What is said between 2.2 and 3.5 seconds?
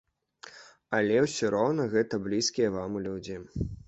блізкія вам людзі.